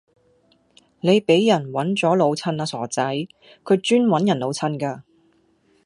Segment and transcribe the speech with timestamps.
[1.01, 3.03] 你俾人搵咗老襯啦傻仔，
[3.63, 5.03] 佢專搵人老襯㗎